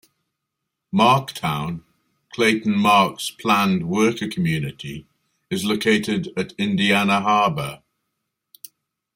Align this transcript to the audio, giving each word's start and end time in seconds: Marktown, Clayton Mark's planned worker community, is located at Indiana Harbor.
Marktown, 0.91 1.83
Clayton 2.33 2.75
Mark's 2.75 3.29
planned 3.29 3.87
worker 3.87 4.27
community, 4.27 5.05
is 5.51 5.63
located 5.63 6.33
at 6.35 6.53
Indiana 6.57 7.21
Harbor. 7.21 7.83